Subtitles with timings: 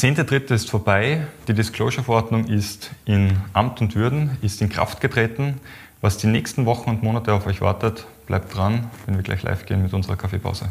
[0.00, 1.26] zehnte Dritte ist vorbei.
[1.46, 5.60] Die Disclosure-Verordnung ist in Amt und Würden, ist in Kraft getreten.
[6.00, 9.66] Was die nächsten Wochen und Monate auf euch wartet, bleibt dran, wenn wir gleich live
[9.66, 10.70] gehen mit unserer Kaffeepause.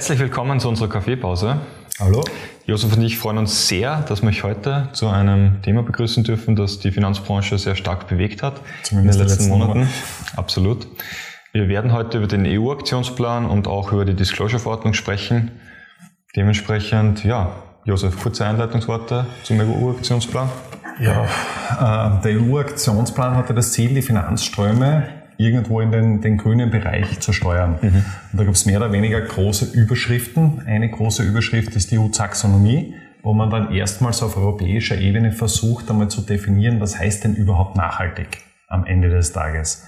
[0.00, 1.58] Herzlich willkommen zu unserer Kaffeepause.
[1.98, 2.24] Hallo.
[2.64, 6.56] Josef und ich freuen uns sehr, dass wir euch heute zu einem Thema begrüßen dürfen,
[6.56, 9.88] das die Finanzbranche sehr stark bewegt hat Zumindest in den letzten, letzten Monaten.
[10.36, 10.86] Absolut.
[11.52, 15.50] Wir werden heute über den EU-Aktionsplan und auch über die Disclosure-Verordnung sprechen.
[16.34, 17.52] Dementsprechend, ja,
[17.84, 20.48] Josef, kurze Einleitungsworte zum EU-Aktionsplan.
[20.98, 21.24] Ja,
[22.16, 27.32] äh, der EU-Aktionsplan hatte das Ziel, die Finanzströme irgendwo in den, den grünen Bereich zu
[27.32, 27.78] steuern.
[27.80, 27.88] Mhm.
[27.88, 28.04] Und
[28.34, 30.62] da gibt es mehr oder weniger große Überschriften.
[30.66, 36.08] Eine große Überschrift ist die EU-Taxonomie, wo man dann erstmals auf europäischer Ebene versucht, einmal
[36.08, 38.38] zu definieren, was heißt denn überhaupt nachhaltig
[38.68, 39.86] am Ende des Tages.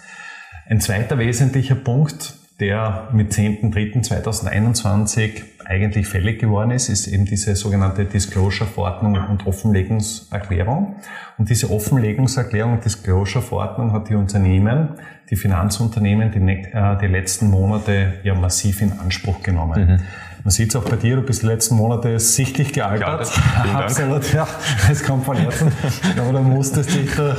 [0.68, 8.04] Ein zweiter wesentlicher Punkt, der mit 10.03.2021 eigentlich fällig geworden ist, ist eben diese sogenannte
[8.04, 10.94] Disclosure-Verordnung und Offenlegungserklärung.
[11.38, 14.90] Und diese Offenlegungserklärung und Disclosure-Verordnung hat die Unternehmen,
[15.28, 19.86] die Finanzunternehmen, die, äh, die letzten Monate ja massiv in Anspruch genommen.
[19.86, 19.98] Mhm.
[20.44, 23.30] Man sieht es auch bei dir, du bist die letzten Monate sichtlich gealtert.
[23.64, 23.74] Dank.
[23.76, 24.48] Absolut, ja,
[24.88, 25.70] das kommt von Herzen.
[26.18, 27.36] Aber da musstest dich da,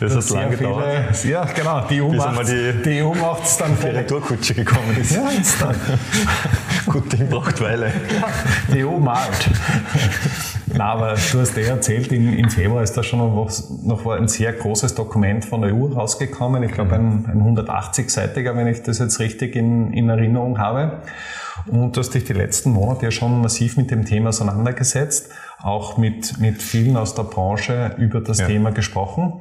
[0.00, 1.24] das hat lange viele, gedauert.
[1.24, 5.14] Ja, genau, die EU macht die, EU macht's dann die Retourkutsche gekommen ist.
[5.14, 5.74] Ja, jetzt dann.
[6.86, 7.88] Gut Ding braucht Weile.
[7.88, 8.28] Ja,
[8.72, 9.50] die EU malt.
[10.72, 13.50] Na, aber du hast eh erzählt, im, im Februar ist da schon noch,
[13.82, 16.62] noch ein sehr großes Dokument von der EU rausgekommen.
[16.62, 21.02] Ich glaube, ein, ein 180-seitiger, wenn ich das jetzt richtig in, in Erinnerung habe.
[21.68, 25.30] Und du hast dich die letzten Monate ja schon massiv mit dem Thema auseinandergesetzt,
[25.62, 28.46] auch mit, mit vielen aus der Branche über das ja.
[28.46, 29.40] Thema gesprochen.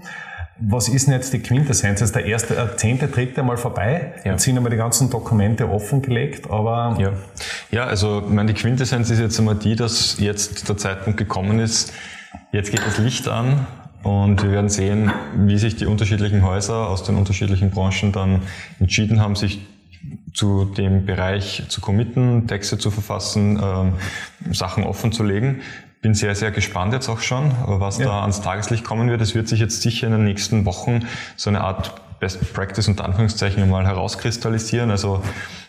[0.57, 2.00] Was ist denn jetzt die Quintessenz?
[2.00, 4.13] Jetzt der erste, der zehnte, dritte Mal vorbei.
[4.23, 4.31] Ja.
[4.31, 6.97] Jetzt sind einmal die ganzen Dokumente offengelegt, aber.
[6.97, 7.11] Ja,
[7.72, 11.59] ja also, ich meine, die Quintessenz ist jetzt einmal die, dass jetzt der Zeitpunkt gekommen
[11.59, 11.91] ist.
[12.53, 13.67] Jetzt geht das Licht an
[14.03, 18.44] und wir werden sehen, wie sich die unterschiedlichen Häuser aus den unterschiedlichen Branchen dann
[18.79, 19.59] entschieden haben, sich
[20.33, 23.93] zu dem Bereich zu committen, Texte zu verfassen, ähm,
[24.53, 25.61] Sachen offen zu legen.
[26.01, 28.05] Bin sehr, sehr gespannt jetzt auch schon, was ja.
[28.05, 29.21] da ans Tageslicht kommen wird.
[29.21, 31.05] Es wird sich jetzt sicher in den nächsten Wochen
[31.35, 34.91] so eine Art Best Practice unter Anführungszeichen mal herauskristallisieren.
[34.91, 35.21] Also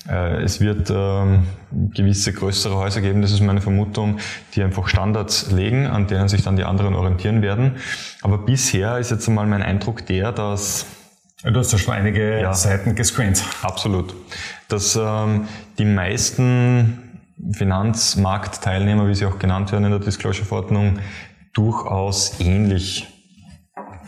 [0.09, 4.19] äh, es wird ähm, gewisse größere Häuser geben, das ist meine Vermutung,
[4.55, 7.77] die einfach Standards legen, an denen sich dann die anderen orientieren werden.
[8.23, 10.87] Aber bisher ist jetzt einmal mein Eindruck der, dass
[11.53, 13.45] Du hast ja schon einige ja, Seiten gescreent.
[13.63, 14.15] Absolut.
[14.69, 15.47] Dass ähm,
[15.79, 17.21] die meisten
[17.53, 20.99] Finanzmarktteilnehmer, wie sie auch genannt werden in der Disclosure-Verordnung,
[21.53, 23.07] durchaus ähnlich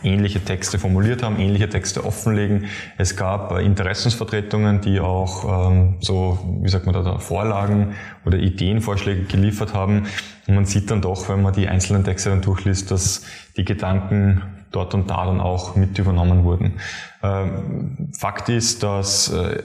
[0.01, 2.65] ähnliche Texte formuliert haben, ähnliche Texte offenlegen.
[2.97, 7.95] Es gab äh, Interessensvertretungen, die auch ähm, so, wie sagt man da, da, Vorlagen
[8.25, 10.07] oder Ideenvorschläge geliefert haben.
[10.47, 13.23] Und man sieht dann doch, wenn man die einzelnen Texte dann durchliest, dass
[13.57, 14.41] die Gedanken
[14.71, 16.79] dort und da dann auch mit übernommen wurden.
[17.23, 19.63] Ähm, Fakt ist, dass äh,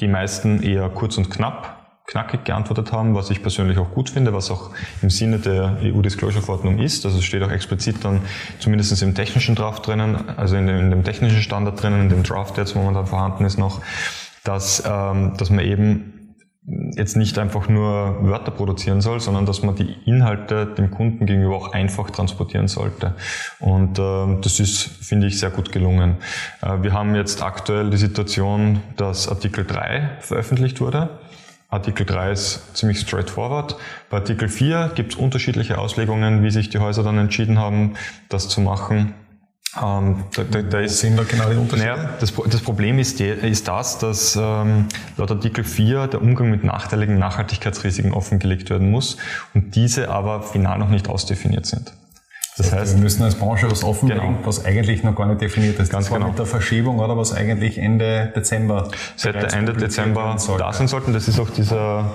[0.00, 4.34] die meisten eher kurz und knapp knackig geantwortet haben, was ich persönlich auch gut finde,
[4.34, 7.06] was auch im Sinne der EU-Disclosure-Verordnung ist.
[7.06, 8.20] Also es steht auch explizit dann
[8.58, 12.22] zumindest im technischen Draft drinnen, also in dem, in dem technischen Standard drinnen, in dem
[12.22, 13.80] Draft, der jetzt momentan vorhanden ist noch,
[14.44, 16.13] dass, ähm, dass man eben
[16.66, 21.56] jetzt nicht einfach nur Wörter produzieren soll, sondern dass man die Inhalte dem Kunden gegenüber
[21.56, 23.14] auch einfach transportieren sollte.
[23.60, 26.16] Und äh, das ist, finde ich, sehr gut gelungen.
[26.62, 31.10] Äh, wir haben jetzt aktuell die Situation, dass Artikel 3 veröffentlicht wurde.
[31.68, 33.76] Artikel 3 ist ziemlich straightforward.
[34.08, 37.94] Bei Artikel 4 gibt es unterschiedliche Auslegungen, wie sich die Häuser dann entschieden haben,
[38.28, 39.12] das zu machen.
[39.82, 41.90] Ähm, da, da, da ist, sind da genau die Unterschiede?
[41.90, 44.86] Naja, das, das Problem ist, die, ist das, dass ähm,
[45.16, 49.16] laut Artikel 4 der Umgang mit nachteiligen Nachhaltigkeitsrisiken offengelegt werden muss
[49.52, 51.92] und diese aber final noch nicht ausdefiniert sind.
[52.56, 54.38] Das heißt, wir müssen als Branche was offenlegen, genau.
[54.44, 55.90] was eigentlich noch gar nicht definiert ist.
[55.90, 56.30] Ganz das war genau.
[56.30, 58.90] mit der Verschiebung oder was eigentlich Ende Dezember.
[59.16, 61.12] Seit Ende Dezember da sein sollten.
[61.12, 62.12] Das ist auch dieser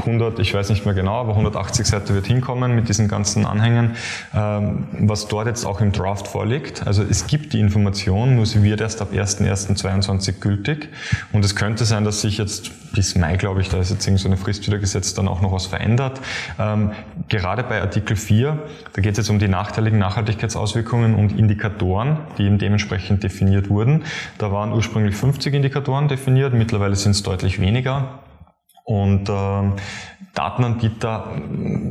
[0.00, 3.96] 100, ich weiß nicht mehr genau, aber 180 Seite wird hinkommen mit diesen ganzen Anhängen,
[4.32, 6.86] ähm, was dort jetzt auch im Draft vorliegt.
[6.86, 10.88] Also es gibt die Information, nur sie wird erst ab 1.1.22 gültig.
[11.32, 14.20] Und es könnte sein, dass sich jetzt bis Mai, glaube ich, da ist jetzt irgend
[14.20, 16.20] so eine Frist wieder gesetzt, dann auch noch was verändert.
[16.58, 16.92] Ähm,
[17.28, 18.58] gerade bei Artikel 4,
[18.92, 19.48] da geht es jetzt um die
[19.80, 24.04] nachteiligen Nachhaltigkeitsauswirkungen und Indikatoren, die eben dementsprechend definiert wurden.
[24.36, 28.20] Da waren ursprünglich 50 Indikatoren definiert, mittlerweile sind es deutlich weniger.
[28.90, 29.74] Und ähm,
[30.34, 31.28] Datenanbieter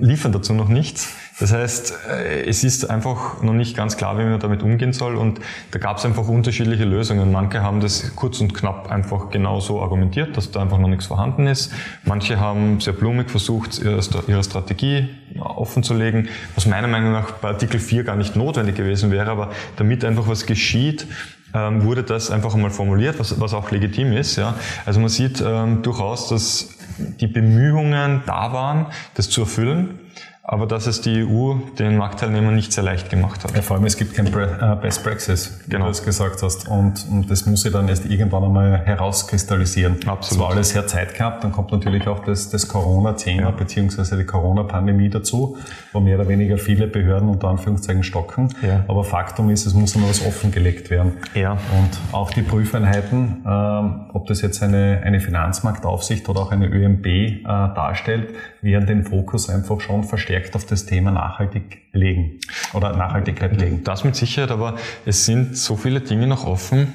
[0.01, 1.13] liefern dazu noch nichts.
[1.39, 5.15] Das heißt, äh, es ist einfach noch nicht ganz klar, wie man damit umgehen soll
[5.15, 5.39] und
[5.71, 7.31] da gab es einfach unterschiedliche Lösungen.
[7.31, 11.47] Manche haben das kurz und knapp einfach genauso argumentiert, dass da einfach noch nichts vorhanden
[11.47, 11.71] ist.
[12.03, 15.07] Manche haben sehr blumig versucht, ihre Strategie
[15.39, 19.31] offen zu legen, was meiner Meinung nach bei Artikel 4 gar nicht notwendig gewesen wäre,
[19.31, 21.07] aber damit einfach was geschieht,
[21.53, 24.35] ähm, wurde das einfach einmal formuliert, was, was auch legitim ist.
[24.35, 24.55] Ja.
[24.85, 26.78] Also man sieht ähm, durchaus, dass
[27.19, 29.99] die Bemühungen da waren, das zu erfüllen
[30.51, 33.55] aber dass es die EU den Marktteilnehmern nicht sehr leicht gemacht hat.
[33.55, 35.85] Ja, vor allem, es gibt kein äh, Best Praxis, wie genau.
[35.85, 36.67] du es gesagt hast.
[36.67, 39.97] Und, und das muss sich dann erst irgendwann einmal herauskristallisieren.
[40.07, 40.21] Absolut.
[40.21, 41.43] Es war alles sehr Zeit gehabt.
[41.43, 43.51] Dann kommt natürlich auch das, das Corona-Thema ja.
[43.51, 45.55] beziehungsweise die Corona-Pandemie dazu,
[45.93, 48.49] wo mehr oder weniger viele Behörden unter Anführungszeichen stocken.
[48.63, 48.83] Ja.
[48.87, 51.17] Aber Faktum ist, es muss einmal was offengelegt werden.
[51.35, 51.51] Ja.
[51.51, 57.05] Und auch die Prüfeinheiten, ähm, ob das jetzt eine, eine Finanzmarktaufsicht oder auch eine ÖMB
[57.05, 62.39] äh, darstellt, werden den Fokus einfach schon verstärkt verstärkt auf das Thema nachhaltig legen
[62.73, 63.83] oder Nachhaltigkeit legen.
[63.83, 64.75] Das mit Sicherheit, aber
[65.05, 66.93] es sind so viele Dinge noch offen.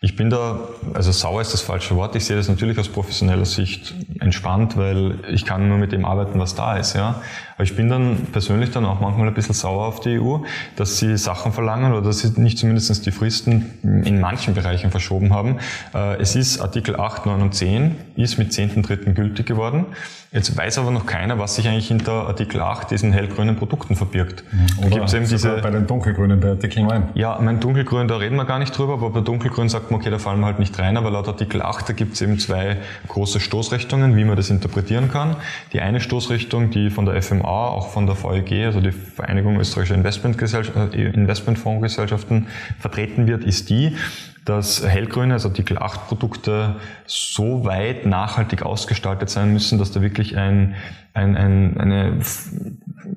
[0.00, 0.60] Ich bin da,
[0.94, 2.14] also sauer ist das falsche Wort.
[2.14, 6.38] Ich sehe das natürlich aus professioneller Sicht entspannt, weil ich kann nur mit dem arbeiten,
[6.38, 7.20] was da ist, ja.
[7.58, 10.38] Aber ich bin dann persönlich dann auch manchmal ein bisschen sauer auf die EU,
[10.76, 15.34] dass sie Sachen verlangen oder dass sie nicht zumindest die Fristen in manchen Bereichen verschoben
[15.34, 15.58] haben.
[15.92, 19.12] Äh, es ist Artikel 8, 9 und 10, ist mit 10.3.
[19.12, 19.86] gültig geworden.
[20.30, 24.44] Jetzt weiß aber noch keiner, was sich eigentlich hinter Artikel 8, diesen hellgrünen Produkten verbirgt.
[24.52, 24.82] Mhm.
[24.82, 27.04] Da gibt eben diese, bei den dunkelgrünen, bei Artikel 9.
[27.14, 30.10] Ja, mein dunkelgrün, da reden wir gar nicht drüber, aber bei dunkelgrün sagt man, okay,
[30.10, 32.76] da fallen wir halt nicht rein, aber laut Artikel 8, da gibt es eben zwei
[33.08, 35.36] große Stoßrichtungen, wie man das interpretieren kann.
[35.72, 39.94] Die eine Stoßrichtung, die von der FMA, auch von der VEG, also die Vereinigung österreichischer
[39.96, 42.46] äh, Investmentfondsgesellschaften,
[42.78, 43.96] vertreten wird, ist die,
[44.44, 50.36] dass hellgrüne, also Artikel 8 Produkte so weit nachhaltig ausgestaltet sein müssen, dass da wirklich
[50.36, 50.74] ein,
[51.12, 52.18] ein, ein, eine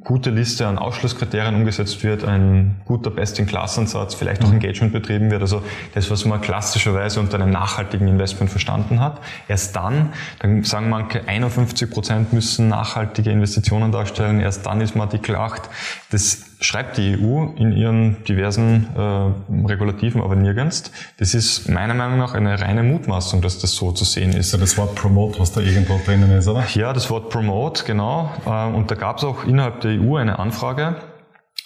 [0.03, 4.51] gute Liste an Ausschlusskriterien umgesetzt wird, ein guter Best-in-Class-Ansatz, vielleicht auch.
[4.51, 5.61] Engagement betrieben wird, also
[5.93, 9.21] das, was man klassischerweise unter einem nachhaltigen Investment verstanden hat.
[9.47, 15.07] Erst dann, dann sagen manche, 51 Prozent müssen nachhaltige Investitionen darstellen, erst dann ist man
[15.07, 15.69] Artikel 8.
[16.09, 20.91] Das schreibt die EU in ihren diversen äh, Regulativen aber nirgends.
[21.17, 24.53] Das ist meiner Meinung nach eine reine Mutmaßung, dass das so zu sehen ist.
[24.53, 26.63] Ja, das Wort Promote, was da irgendwo drinnen ist, oder?
[26.73, 28.31] Ja, das Wort Promote, genau.
[28.45, 30.97] Äh, und da gab es auch innerhalb der EU eine Anfrage,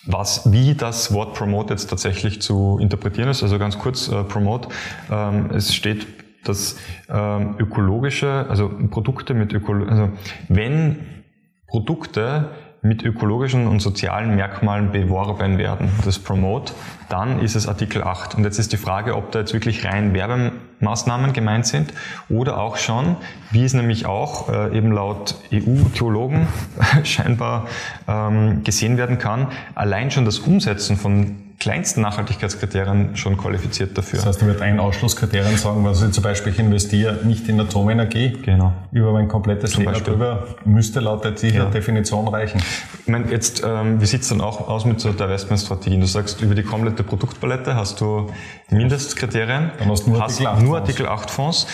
[0.06, 3.44] was, wie das Wort Promote jetzt tatsächlich zu interpretieren ist.
[3.44, 4.70] Also ganz kurz, äh, Promote,
[5.12, 6.08] ähm, es steht,
[6.46, 6.78] dass
[7.10, 10.10] ähm, ökologische, also Produkte mit Ökolo also
[10.48, 11.24] wenn
[11.68, 12.52] Produkte
[12.86, 16.74] mit ökologischen und sozialen Merkmalen beworben werden, das Promote,
[17.10, 18.36] dann ist es Artikel 8.
[18.36, 21.94] Und jetzt ist die Frage, ob da jetzt wirklich rein Werbemaßnahmen gemeint sind
[22.30, 23.16] oder auch schon,
[23.50, 26.48] wie es nämlich auch äh, eben laut EU-Theologen
[27.04, 27.66] scheinbar
[28.08, 34.18] ähm, gesehen werden kann, allein schon das Umsetzen von kleinsten Nachhaltigkeitskriterien schon qualifiziert dafür.
[34.20, 38.38] Das heißt, du wirst ein Ausschlusskriterium sagen, also zum Beispiel ich investiere nicht in Atomenergie
[38.44, 38.72] genau.
[38.92, 40.14] über mein komplettes zum Leben Beispiel.
[40.14, 41.66] drüber, müsste laut dieser ja.
[41.66, 42.62] Definition reichen.
[43.02, 46.02] Ich meine, jetzt, ähm, wie sieht es dann auch aus mit so Divestment-Strategien?
[46.02, 48.30] Du sagst, über die komplette Produktpalette hast du
[48.70, 51.66] Mindestkriterien, dann hast du nur Artikel 8 Nur Artikel 8 Fonds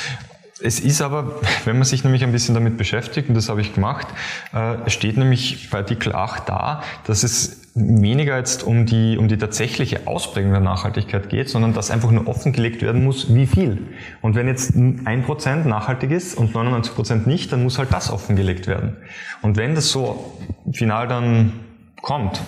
[0.64, 3.74] es ist aber, wenn man sich nämlich ein bisschen damit beschäftigt, und das habe ich
[3.74, 4.08] gemacht,
[4.54, 9.38] äh, steht nämlich bei Artikel 8 da, dass es weniger jetzt um die, um die
[9.38, 13.88] tatsächliche Ausprägung der Nachhaltigkeit geht, sondern dass einfach nur offengelegt werden muss, wie viel.
[14.22, 18.12] Und wenn jetzt ein Prozent nachhaltig ist und 99 Prozent nicht, dann muss halt das
[18.12, 18.98] offengelegt werden.
[19.42, 20.34] Und wenn das so
[20.74, 21.54] final dann
[22.02, 22.42] kommt,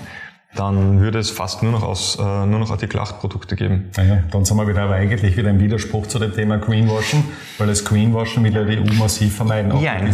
[0.55, 3.89] dann würde es fast nur noch aus äh, nur noch Artikel 8 Produkte geben.
[3.97, 7.23] Naja, dann sind wir wieder aber eigentlich wieder im Widerspruch zu dem Thema Greenwashing,
[7.57, 9.75] weil das Greenwashing will ja die EU massiv vermeiden.
[9.79, 10.13] Jein.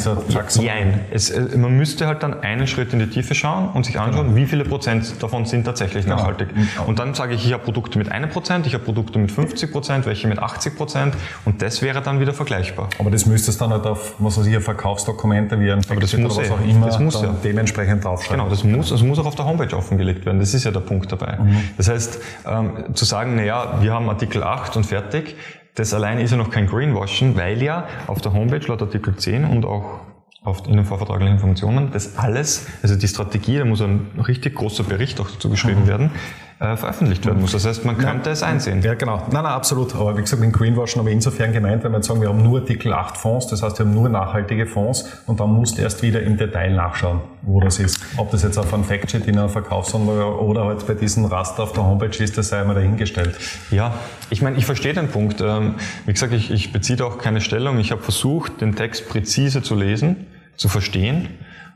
[0.61, 1.01] Jein.
[1.11, 4.27] Es, äh, man müsste halt dann einen Schritt in die Tiefe schauen und sich anschauen,
[4.27, 4.35] genau.
[4.37, 6.17] wie viele Prozent davon sind tatsächlich genau.
[6.17, 6.49] nachhaltig.
[6.87, 9.71] Und dann sage ich, ich habe Produkte mit einem Prozent, ich habe Produkte mit 50
[9.71, 12.89] Prozent, welche mit 80 Prozent und das wäre dann wieder vergleichbar.
[12.97, 16.15] Aber das müsste es dann halt auf, was weiß ich, Verkaufsdokumente wie ein Aber das
[16.17, 17.35] muss was auch immer ja.
[17.43, 18.39] dementsprechend draufschreiben.
[18.39, 20.39] Genau, das muss, das muss auch auf der Homepage offengelegt werden werden.
[20.39, 21.37] Das ist ja der Punkt dabei.
[21.37, 21.61] Mhm.
[21.77, 25.35] Das heißt, ähm, zu sagen, na ja, wir haben Artikel 8 und fertig,
[25.75, 29.45] das alleine ist ja noch kein Greenwashing, weil ja auf der Homepage laut Artikel 10
[29.45, 30.01] und auch
[30.43, 34.83] auf, in den vorvertraglichen Informationen, das alles, also die Strategie, da muss ein richtig großer
[34.83, 35.87] Bericht auch dazu geschrieben mhm.
[35.87, 36.11] werden,
[36.59, 37.53] äh, veröffentlicht werden muss.
[37.53, 38.81] Das heißt, man könnte ja, es einsehen.
[38.81, 39.17] Ja, genau.
[39.31, 39.95] Nein, nein, absolut.
[39.95, 42.59] Aber wie gesagt, mit Greenwashing habe ich insofern gemeint, wenn wir sagen, wir haben nur
[42.59, 46.03] Artikel 8 Fonds, das heißt, wir haben nur nachhaltige Fonds und dann musst du erst
[46.03, 48.01] wieder im Detail nachschauen, wo das ist.
[48.17, 51.71] Ob das jetzt auf einem Factsheet in einer Verkaufsanlage oder halt bei diesem Raster auf
[51.71, 53.37] der Homepage ist, das sei einmal dahingestellt.
[53.71, 53.93] Ja,
[54.29, 55.39] ich meine, ich verstehe den Punkt.
[55.39, 55.75] Ähm,
[56.05, 57.79] wie gesagt, ich, ich beziehe auch keine Stellung.
[57.79, 60.27] Ich habe versucht, den Text präzise zu lesen
[60.59, 61.29] zu verstehen.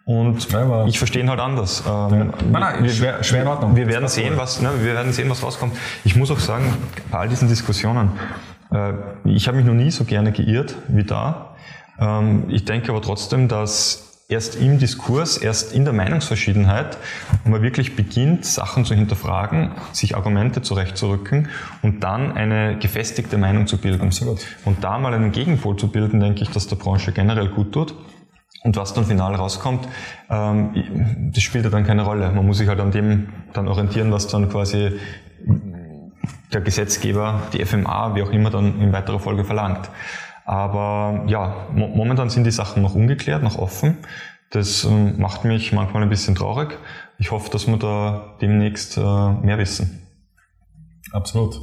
[0.06, 1.84] Und ja, ich verstehe ihn halt anders.
[1.88, 3.76] Ähm, nein, nein, wir, schwer, schwer in Ordnung.
[3.76, 5.78] Wir werden sehen, was, ne, wir werden sehen, was rauskommt.
[6.04, 6.74] Ich muss auch sagen,
[7.10, 8.12] bei all diesen Diskussionen,
[8.72, 8.94] äh,
[9.24, 11.56] ich habe mich noch nie so gerne geirrt wie da.
[12.00, 16.98] Ähm, ich denke aber trotzdem, dass erst im Diskurs, erst in der Meinungsverschiedenheit,
[17.46, 21.48] man wirklich beginnt, Sachen zu hinterfragen, sich Argumente zurechtzurücken
[21.82, 24.08] und dann eine gefestigte Meinung zu bilden.
[24.08, 24.46] Absolut.
[24.66, 27.96] Und da mal einen Gegenpol zu bilden, denke ich, dass der Branche generell gut tut.
[28.64, 29.88] Und was dann final rauskommt,
[30.30, 32.32] ähm, das spielt ja dann keine Rolle.
[32.32, 34.94] Man muss sich halt an dem dann orientieren, was dann quasi
[36.54, 39.90] der Gesetzgeber, die FMA, wie auch immer, dann in weiterer Folge verlangt.
[40.46, 43.98] Aber ja, mo momentan sind die Sachen noch ungeklärt, noch offen.
[44.50, 46.78] Das ähm, macht mich manchmal ein bisschen traurig.
[47.18, 50.08] Ich hoffe, dass wir da demnächst äh, mehr wissen.
[51.12, 51.60] Absolut.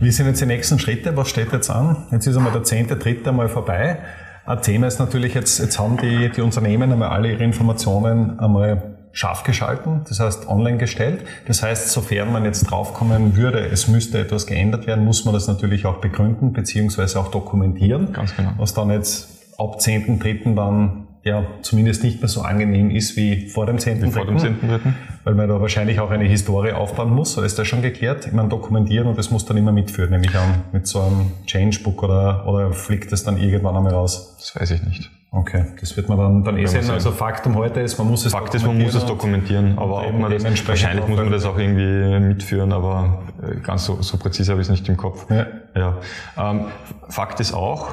[0.00, 1.16] Wie sind jetzt die nächsten Schritte?
[1.16, 2.06] Was steht jetzt an?
[2.10, 3.98] Jetzt ist einmal der zehnte, dritte einmal vorbei.
[4.46, 8.96] Ein Thema ist natürlich jetzt, jetzt haben die, die Unternehmen einmal alle ihre Informationen einmal
[9.12, 11.24] scharf geschalten, das heißt online gestellt.
[11.46, 15.48] Das heißt, sofern man jetzt draufkommen würde, es müsste etwas geändert werden, muss man das
[15.48, 18.12] natürlich auch begründen beziehungsweise auch dokumentieren.
[18.12, 18.52] Ganz genau.
[18.56, 19.28] Was dann jetzt
[19.58, 20.54] ab 10.3.
[20.54, 24.02] dann ja zumindest nicht mehr so angenehm ist wie vor dem 10.3.
[24.02, 24.80] Wie vor dem 10.3.
[25.24, 28.26] Weil man da wahrscheinlich auch eine Historie aufbauen muss, so ist das schon geklärt.
[28.26, 32.02] Ich meine, dokumentieren und das muss dann immer mitführen, nämlich an mit so einem Changebook
[32.02, 34.36] oder, oder fliegt das dann irgendwann einmal raus?
[34.38, 35.10] Das weiß ich nicht.
[35.32, 36.90] Okay, das wird man dann, dann eh sehen.
[36.90, 40.18] Also Faktum heute ist, man muss es Fakt ist, man muss es dokumentieren, aber ob
[40.18, 44.50] man das, wahrscheinlich muss man das auch irgendwie mitführen, aber äh, ganz so, so präzise
[44.50, 45.26] habe ich es nicht im Kopf.
[45.30, 45.46] Ja.
[45.76, 45.98] ja.
[46.36, 46.64] Ähm,
[47.08, 47.90] Fakt ist auch,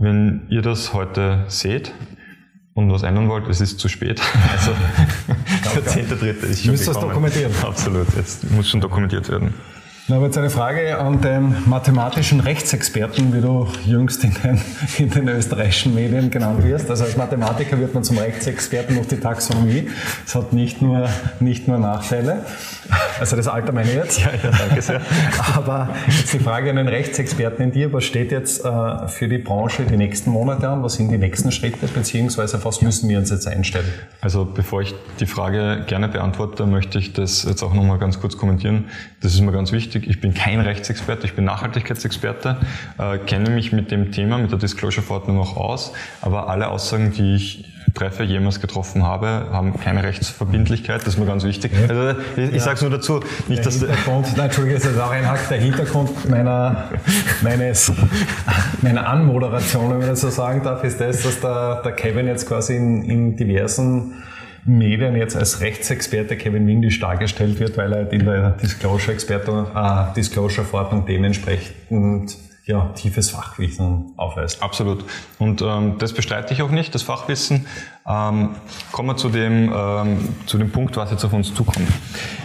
[0.00, 1.92] wenn ihr das heute seht,
[2.84, 4.20] und was ändern wollt, es ist zu spät.
[4.52, 4.72] Also
[5.74, 7.52] der zehnte dritte ist schon Müsst das dokumentieren?
[7.62, 9.54] Absolut, jetzt muss schon dokumentiert werden.
[10.10, 14.60] Na, aber jetzt eine Frage an den mathematischen Rechtsexperten, wie du jüngst in den,
[14.98, 16.90] in den österreichischen Medien genannt wirst.
[16.90, 19.88] Also als Mathematiker wird man zum Rechtsexperten durch die Taxonomie.
[20.26, 22.44] Es hat nicht nur, nicht nur Nachteile.
[23.20, 24.18] Also das Alter meine ich jetzt.
[24.18, 25.00] Ja, ja, danke sehr.
[25.54, 27.92] Aber jetzt die Frage an den Rechtsexperten in dir.
[27.92, 30.82] Was steht jetzt äh, für die Branche die nächsten Monate an?
[30.82, 31.86] Was sind die nächsten Schritte?
[31.86, 33.86] Beziehungsweise auf was müssen wir uns jetzt einstellen?
[34.20, 38.36] Also bevor ich die Frage gerne beantworte, möchte ich das jetzt auch nochmal ganz kurz
[38.36, 38.86] kommentieren.
[39.20, 40.10] Das ist mir ganz wichtig wichtig.
[40.10, 42.56] Ich bin kein Rechtsexperte, ich bin Nachhaltigkeitsexperte,
[42.98, 47.34] äh, kenne mich mit dem Thema, mit der Disclosure-Verordnung auch aus, aber alle Aussagen, die
[47.34, 47.64] ich
[47.94, 51.72] treffe, jemals getroffen habe, haben keine Rechtsverbindlichkeit, das ist mir ganz wichtig.
[51.72, 51.88] Ja.
[51.88, 52.60] Also ich, ich ja.
[52.60, 53.80] sage es nur dazu, nicht der dass...
[53.80, 56.88] Hintergrund, nein, Entschuldige, das ist auch ein Hack, der Hintergrund meiner,
[57.42, 57.92] meines,
[58.82, 62.46] meiner Anmoderation, wenn man das so sagen darf, ist das, dass der, der Kevin jetzt
[62.46, 64.22] quasi in, in diversen
[64.64, 71.04] Medien jetzt als Rechtsexperte Kevin Windisch dargestellt wird, weil er in der Disclosure-Verordnung äh, Disclosure
[71.06, 74.62] dementsprechend ja, tiefes Fachwissen aufweist.
[74.62, 75.04] Absolut.
[75.38, 77.66] Und ähm, das bestreite ich auch nicht, das Fachwissen.
[78.06, 78.50] Ähm,
[78.92, 81.88] kommen wir zu dem, ähm, zu dem Punkt, was jetzt auf uns zukommt.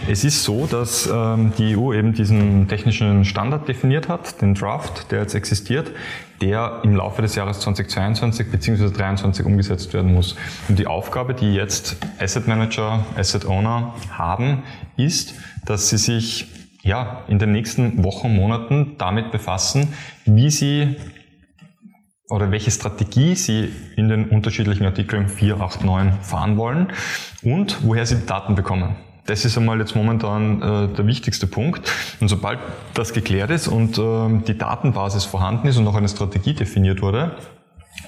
[0.08, 5.10] Es ist so, dass ähm, die EU eben diesen technischen Standard definiert hat, den Draft,
[5.10, 5.92] der jetzt existiert,
[6.40, 8.76] der im Laufe des Jahres 2022 bzw.
[8.76, 10.36] 2023 umgesetzt werden muss.
[10.68, 14.62] Und die Aufgabe, die jetzt Asset Manager, Asset Owner haben,
[14.96, 16.48] ist, dass sie sich
[16.86, 19.92] ja, in den nächsten Wochen, Monaten damit befassen,
[20.24, 20.96] wie Sie
[22.28, 26.88] oder welche Strategie Sie in den unterschiedlichen Artikeln 4, 8, 9 fahren wollen
[27.42, 28.96] und woher Sie die Daten bekommen.
[29.26, 31.90] Das ist einmal jetzt momentan äh, der wichtigste Punkt.
[32.20, 32.60] Und sobald
[32.94, 37.36] das geklärt ist und äh, die Datenbasis vorhanden ist und noch eine Strategie definiert wurde,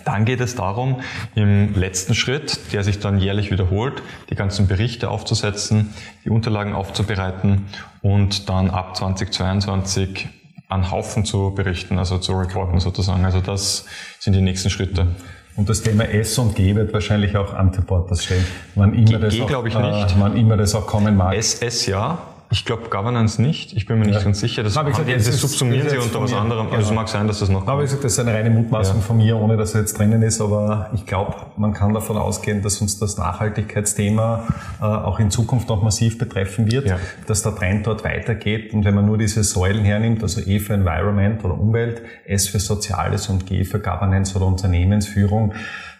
[0.04, 1.00] dann geht es darum,
[1.34, 7.66] im letzten Schritt, der sich dann jährlich wiederholt, die ganzen Berichte aufzusetzen, die Unterlagen aufzubereiten
[8.00, 10.28] und dann ab 2022
[10.68, 13.24] an Haufen zu berichten, also zu reporten sozusagen.
[13.24, 13.86] Also das
[14.18, 15.08] sind die nächsten Schritte.
[15.56, 18.44] Und das Thema S und G wird wahrscheinlich auch an Bord stehen.
[18.76, 19.84] Wann immer G, G glaube ich nicht.
[19.84, 21.34] Äh, wann immer das auch kommen mag.
[21.34, 22.18] S, S ja,
[22.50, 23.74] ich glaube Governance nicht.
[23.74, 24.22] Ich bin mir nicht ja.
[24.22, 24.62] ganz sicher.
[24.62, 26.66] Das, ich gesagt, das, das subsumieren sie unter was anderem.
[26.66, 26.76] Genau.
[26.76, 27.66] Also es mag sein, dass das noch.
[27.66, 29.02] Aber ich gesagt, das ist eine reine Mutmaßung ja.
[29.02, 30.40] von mir, ohne dass er jetzt drinnen ist.
[30.40, 34.46] Aber ich glaube, man kann davon ausgehen, dass uns das Nachhaltigkeitsthema
[34.80, 36.98] äh, auch in Zukunft noch massiv betreffen wird, ja.
[37.26, 38.72] dass der Trend dort weitergeht.
[38.72, 42.60] Und wenn man nur diese Säulen hernimmt, also E für Environment oder Umwelt, S für
[42.60, 45.52] Soziales und G für Governance oder Unternehmensführung,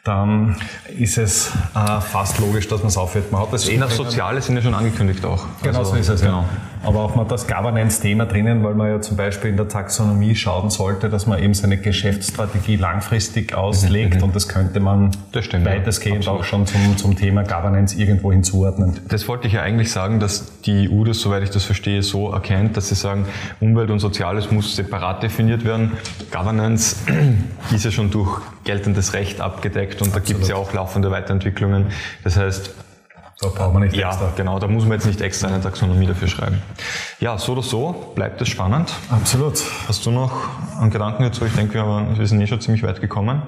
[0.09, 0.57] dann
[0.97, 3.31] ist es äh, fast logisch, dass man es aufhört.
[3.31, 5.45] Man hat das eh Soziale sind ja schon angekündigt auch.
[5.62, 6.47] Genau also, so ist es, genau.
[6.83, 10.71] aber auch mal das Governance-Thema drinnen, weil man ja zum Beispiel in der Taxonomie schauen
[10.71, 14.23] sollte, dass man eben seine Geschäftsstrategie langfristig auslegt mhm.
[14.23, 18.33] und das könnte man das stimmt, weitestgehend ja, auch schon zum, zum Thema Governance irgendwo
[18.33, 19.00] hinzuordnen.
[19.09, 22.33] Das wollte ich ja eigentlich sagen, dass die EU das, soweit ich das verstehe, so
[22.33, 23.27] erkennt, dass sie sagen,
[23.61, 25.93] Umwelt und Soziales muss separat definiert werden.
[26.31, 26.97] Governance
[27.75, 30.14] ist ja schon durch geltendes Recht abgedeckt und Absolut.
[30.14, 31.87] da gibt es ja auch laufende Weiterentwicklungen.
[32.22, 32.70] Das heißt,
[33.40, 34.30] da braucht man nicht ja, extra.
[34.37, 36.60] genau, da muss man jetzt nicht extra eine Taxonomie dafür schreiben.
[37.18, 38.92] Ja, so oder so bleibt es spannend.
[39.08, 39.64] Absolut.
[39.88, 41.46] Hast du noch einen Gedanken dazu?
[41.46, 43.42] Ich denke, wir, wir sind eh schon ziemlich weit gekommen.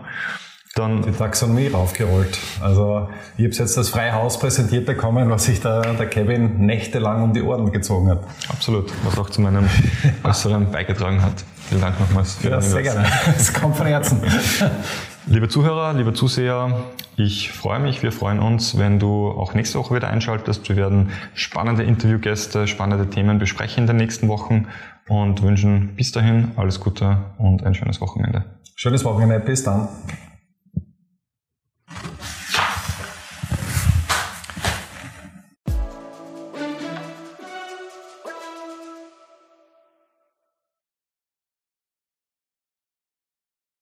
[0.74, 2.38] Dann die Taxonomie raufgerollt.
[2.62, 7.24] Also ich habe jetzt das freie Haus präsentiert bekommen, was sich der, der Kevin nächtelang
[7.24, 8.20] um die Ohren gezogen hat.
[8.48, 9.68] Absolut, was auch zu meinem
[10.22, 11.44] Äußeren beigetragen hat.
[11.68, 12.34] Vielen Dank nochmals.
[12.34, 13.04] Für ja, sehr gerne.
[13.26, 14.20] Das kommt von Herzen.
[15.32, 19.94] Liebe Zuhörer, liebe Zuseher, ich freue mich, wir freuen uns, wenn du auch nächste Woche
[19.94, 20.68] wieder einschaltest.
[20.68, 24.66] Wir werden spannende Interviewgäste, spannende Themen besprechen in den nächsten Wochen
[25.06, 28.44] und wünschen bis dahin alles Gute und ein schönes Wochenende.
[28.74, 29.88] Schönes Wochenende, bis dann.